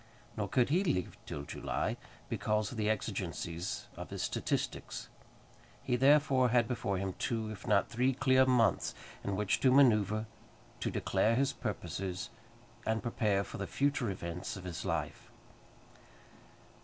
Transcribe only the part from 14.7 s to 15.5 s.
life.